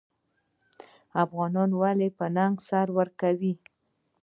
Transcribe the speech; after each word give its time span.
افغانان 1.23 1.69
ولې 1.81 2.09
په 2.17 2.25
ننګ 2.35 2.55
سر 2.67 2.87
ورکوي؟ 2.97 3.53